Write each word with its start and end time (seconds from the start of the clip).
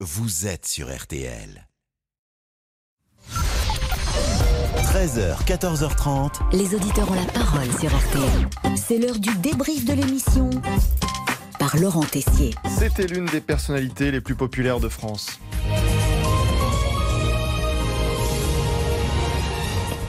vous 0.00 0.46
êtes 0.46 0.66
sur 0.66 0.94
RTL. 0.94 1.66
13h, 4.76 5.42
14h30. 5.46 6.54
Les 6.54 6.74
auditeurs 6.74 7.10
ont 7.10 7.14
la 7.14 7.24
parole 7.24 7.72
sur 7.80 7.88
RTL. 7.96 8.76
C'est 8.76 8.98
l'heure 8.98 9.18
du 9.18 9.34
débrief 9.38 9.86
de 9.86 9.94
l'émission 9.94 10.50
par 11.58 11.76
Laurent 11.78 12.04
Tessier. 12.04 12.54
C'était 12.78 13.06
l'une 13.06 13.24
des 13.26 13.40
personnalités 13.40 14.10
les 14.10 14.20
plus 14.20 14.34
populaires 14.34 14.80
de 14.80 14.90
France. 14.90 15.40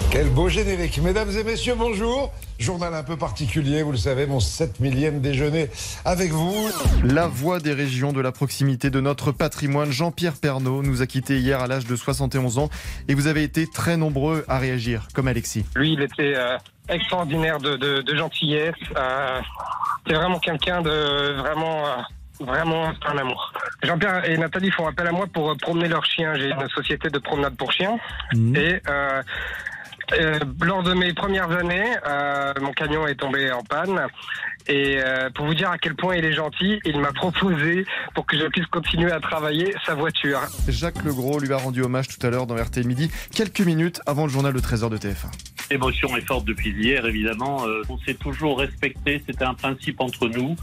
Quel 0.09 0.29
beau 0.29 0.47
générique. 0.47 0.99
Mesdames 0.99 1.29
et 1.37 1.43
messieurs, 1.43 1.75
bonjour. 1.77 2.31
Journal 2.59 2.93
un 2.93 3.03
peu 3.03 3.17
particulier, 3.17 3.83
vous 3.83 3.91
le 3.91 3.97
savez, 3.97 4.25
mon 4.25 4.39
7 4.39 4.79
millième 4.79 5.19
déjeuner 5.19 5.69
avec 6.05 6.31
vous. 6.31 6.69
La 7.03 7.27
voix 7.27 7.59
des 7.59 7.73
régions 7.73 8.13
de 8.13 8.21
la 8.21 8.31
proximité 8.31 8.89
de 8.89 8.99
notre 9.01 9.31
patrimoine, 9.31 9.91
Jean-Pierre 9.91 10.33
Pernaud, 10.41 10.81
nous 10.81 11.01
a 11.01 11.07
quittés 11.07 11.37
hier 11.39 11.59
à 11.59 11.67
l'âge 11.67 11.85
de 11.85 11.95
71 11.95 12.57
ans 12.57 12.69
et 13.07 13.13
vous 13.15 13.27
avez 13.27 13.43
été 13.43 13.67
très 13.67 13.97
nombreux 13.97 14.45
à 14.47 14.57
réagir, 14.59 15.07
comme 15.13 15.27
Alexis. 15.27 15.65
Lui, 15.75 15.93
il 15.93 16.01
était 16.01 16.33
euh, 16.35 16.57
extraordinaire 16.89 17.59
de, 17.59 17.75
de, 17.75 18.01
de 18.01 18.15
gentillesse. 18.15 18.75
Euh, 18.95 19.39
c'est 20.07 20.13
vraiment 20.13 20.39
quelqu'un 20.39 20.81
de 20.81 21.35
vraiment, 21.37 21.85
euh, 21.85 21.95
vraiment 22.39 22.91
un 23.05 23.17
amour. 23.17 23.53
Jean-Pierre 23.83 24.27
et 24.27 24.37
Nathalie 24.37 24.71
font 24.71 24.87
appel 24.87 25.05
à 25.05 25.11
moi 25.11 25.27
pour 25.31 25.55
promener 25.57 25.89
leurs 25.89 26.05
chiens. 26.05 26.33
J'ai 26.35 26.49
une 26.49 26.69
société 26.69 27.09
de 27.09 27.19
promenade 27.19 27.55
pour 27.55 27.71
chiens. 27.71 27.97
Et 28.33 28.79
euh, 28.89 29.21
euh, 30.13 30.39
lors 30.61 30.83
de 30.83 30.93
mes 30.93 31.13
premières 31.13 31.51
années, 31.51 31.95
euh, 32.07 32.53
mon 32.61 32.71
camion 32.71 33.07
est 33.07 33.15
tombé 33.15 33.51
en 33.51 33.63
panne. 33.63 34.07
Et 34.69 34.97
euh, 34.97 35.29
pour 35.33 35.45
vous 35.45 35.53
dire 35.53 35.69
à 35.69 35.77
quel 35.77 35.95
point 35.95 36.15
il 36.15 36.25
est 36.25 36.33
gentil, 36.33 36.79
il 36.83 36.99
m'a 36.99 37.13
proposé, 37.13 37.85
pour 38.13 38.25
que 38.25 38.37
je 38.37 38.45
puisse 38.47 38.65
continuer 38.67 39.11
à 39.11 39.19
travailler, 39.19 39.73
sa 39.85 39.95
voiture. 39.95 40.41
Jacques 40.67 41.03
Legros 41.03 41.39
lui 41.39 41.53
a 41.53 41.57
rendu 41.57 41.81
hommage 41.81 42.09
tout 42.09 42.25
à 42.25 42.29
l'heure 42.29 42.47
dans 42.47 42.55
RTL 42.55 42.85
Midi, 42.85 43.09
quelques 43.33 43.61
minutes 43.61 44.01
avant 44.05 44.25
le 44.25 44.29
journal 44.29 44.53
de 44.53 44.59
13h 44.59 44.89
de 44.89 44.97
TF1. 44.97 45.31
L'émotion 45.71 46.15
est 46.17 46.25
forte 46.25 46.45
depuis 46.45 46.71
hier, 46.71 47.05
évidemment. 47.05 47.65
Euh, 47.65 47.81
on 47.89 47.97
s'est 47.99 48.15
toujours 48.15 48.59
respecté, 48.59 49.21
c'était 49.25 49.45
un 49.45 49.53
principe 49.53 50.01
entre 50.01 50.27
nous. 50.27 50.55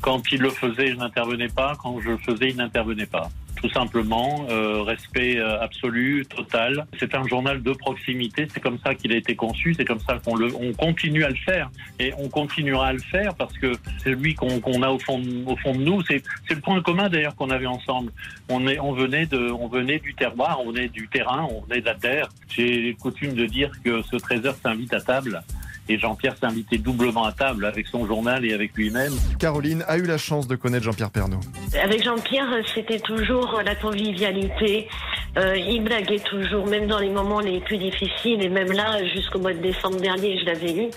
Quand 0.00 0.22
il 0.30 0.40
le 0.40 0.50
faisait, 0.50 0.88
je 0.88 0.96
n'intervenais 0.96 1.48
pas. 1.48 1.76
Quand 1.82 2.00
je 2.00 2.10
le 2.10 2.18
faisais, 2.18 2.50
il 2.50 2.56
n'intervenait 2.56 3.06
pas. 3.06 3.28
Tout 3.60 3.70
simplement, 3.70 4.46
euh, 4.50 4.82
respect 4.82 5.38
euh, 5.38 5.60
absolu, 5.60 6.24
total. 6.26 6.86
C'est 6.98 7.14
un 7.14 7.26
journal 7.26 7.62
de 7.62 7.72
proximité, 7.72 8.46
c'est 8.52 8.60
comme 8.60 8.78
ça 8.84 8.94
qu'il 8.94 9.12
a 9.12 9.16
été 9.16 9.34
conçu, 9.34 9.74
c'est 9.74 9.84
comme 9.84 9.98
ça 9.98 10.20
qu'on 10.24 10.36
le, 10.36 10.54
on 10.54 10.72
continue 10.72 11.24
à 11.24 11.28
le 11.28 11.34
faire. 11.34 11.70
Et 11.98 12.12
on 12.18 12.28
continuera 12.28 12.88
à 12.88 12.92
le 12.92 13.00
faire 13.00 13.34
parce 13.34 13.56
que 13.58 13.72
c'est 14.02 14.14
lui 14.14 14.34
qu'on 14.34 14.82
a 14.82 14.90
au 14.90 14.98
fond, 14.98 15.20
au 15.46 15.56
fond 15.56 15.72
de 15.74 15.82
nous. 15.82 16.02
C'est 16.02 16.22
c'est 16.46 16.54
le 16.54 16.60
point 16.60 16.80
commun 16.82 17.08
d'ailleurs 17.08 17.34
qu'on 17.34 17.50
avait 17.50 17.66
ensemble. 17.66 18.12
On, 18.48 18.66
est, 18.68 18.78
on, 18.78 18.92
venait 18.92 19.26
de, 19.26 19.50
on 19.50 19.66
venait 19.66 19.98
du 19.98 20.14
terroir, 20.14 20.60
on 20.64 20.70
venait 20.70 20.88
du 20.88 21.08
terrain, 21.08 21.48
on 21.50 21.62
venait 21.62 21.80
de 21.80 21.86
la 21.86 21.94
terre. 21.94 22.28
J'ai 22.48 22.94
coutume 22.94 23.34
de 23.34 23.46
dire 23.46 23.72
que 23.84 24.02
ce 24.02 24.16
trésor 24.16 24.54
s'invite 24.62 24.94
à 24.94 25.00
table. 25.00 25.42
Et 25.88 25.98
Jean-Pierre 25.98 26.36
s'est 26.38 26.46
invité 26.46 26.78
doublement 26.78 27.24
à 27.24 27.32
table 27.32 27.64
avec 27.64 27.86
son 27.86 28.06
journal 28.06 28.44
et 28.44 28.52
avec 28.52 28.74
lui-même. 28.74 29.12
Caroline 29.38 29.84
a 29.88 29.96
eu 29.96 30.04
la 30.04 30.18
chance 30.18 30.46
de 30.46 30.56
connaître 30.56 30.84
Jean-Pierre 30.84 31.10
Pernaud. 31.10 31.40
Avec 31.82 32.04
Jean-Pierre, 32.04 32.48
c'était 32.74 33.00
toujours 33.00 33.60
la 33.64 33.74
convivialité. 33.74 34.88
Euh, 35.36 35.56
il 35.56 35.82
blaguait 35.82 36.18
toujours, 36.18 36.66
même 36.66 36.86
dans 36.86 36.98
les 36.98 37.10
moments 37.10 37.40
les 37.40 37.60
plus 37.60 37.78
difficiles. 37.78 38.42
Et 38.42 38.48
même 38.48 38.72
là, 38.72 39.04
jusqu'au 39.14 39.38
mois 39.38 39.52
de 39.52 39.60
décembre 39.60 40.00
dernier, 40.00 40.38
je 40.38 40.44
l'avais 40.44 40.72
eu. 40.72 40.88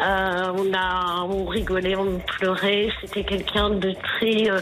Euh, 0.00 0.52
on 0.56 0.72
a, 0.74 1.22
on 1.22 1.46
rigolait, 1.46 1.96
on 1.96 2.18
pleurait. 2.20 2.88
C'était 3.00 3.24
quelqu'un 3.24 3.70
de 3.70 3.92
très, 3.92 4.50
euh, 4.50 4.60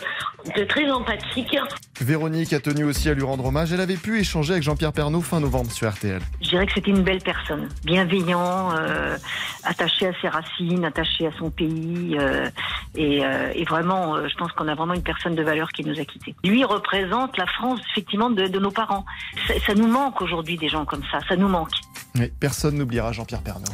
de 0.56 0.64
très 0.64 0.90
empathique. 0.90 1.56
Véronique 2.00 2.52
a 2.52 2.60
tenu 2.60 2.84
aussi 2.84 3.08
à 3.08 3.14
lui 3.14 3.22
rendre 3.22 3.44
hommage. 3.46 3.72
Elle 3.72 3.80
avait 3.80 3.96
pu 3.96 4.18
échanger 4.18 4.52
avec 4.52 4.62
Jean-Pierre 4.62 4.92
Pernaud 4.92 5.20
fin 5.20 5.40
novembre 5.40 5.70
sur 5.70 5.90
RTL. 5.90 6.20
Je 6.42 6.48
dirais 6.50 6.66
que 6.66 6.72
c'était 6.74 6.90
une 6.90 7.02
belle 7.02 7.22
personne, 7.22 7.68
bienveillant, 7.84 8.70
euh, 8.76 9.16
attaché 9.64 10.06
à 10.08 10.12
ses 10.20 10.28
racines, 10.28 10.84
attaché 10.84 11.26
à 11.26 11.32
son 11.38 11.50
pays, 11.50 12.16
euh, 12.18 12.48
et, 12.94 13.24
euh, 13.24 13.50
et 13.54 13.64
vraiment, 13.64 14.16
euh, 14.16 14.28
je 14.28 14.34
pense 14.36 14.52
qu'on 14.52 14.68
a 14.68 14.74
vraiment 14.74 14.94
une 14.94 15.02
personne 15.02 15.34
de 15.34 15.42
valeur 15.42 15.68
qui 15.72 15.84
nous 15.84 15.98
a 15.98 16.04
quittés. 16.04 16.34
Lui 16.44 16.64
représente 16.64 17.36
la 17.36 17.46
France 17.46 17.80
effectivement 17.92 18.30
de, 18.30 18.46
de 18.46 18.58
nos 18.58 18.70
parents. 18.70 19.04
Ça, 19.48 19.54
ça 19.66 19.74
nous 19.74 19.88
manque 19.88 20.20
aujourd'hui 20.20 20.56
des 20.56 20.68
gens 20.68 20.84
comme 20.84 21.02
ça, 21.10 21.18
ça 21.28 21.36
nous 21.36 21.48
manque. 21.48 21.70
Mais 22.14 22.32
personne 22.40 22.76
n'oubliera 22.76 23.12
Jean-Pierre 23.12 23.42
Pernaud. 23.42 23.64